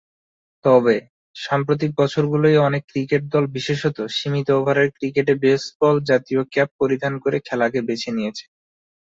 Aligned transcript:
তবে, 0.65 0.95
সাম্প্রতিক 1.35 1.91
বছরগুলোয় 1.97 2.57
অনেক 2.59 2.83
ক্রিকেট 2.91 3.23
দল 3.33 3.43
বিশেষতঃ 3.55 4.05
সীমিত 4.17 4.47
ওভারের 4.57 4.87
ক্রিকেটে 4.97 5.33
বেসবলজাতীয় 5.43 6.41
ক্যাপ 6.53 6.69
পরিধান 6.79 7.13
করে 7.23 7.37
খেলাকে 7.47 7.79
বেছে 7.87 8.09
নিয়েছে। 8.17 8.45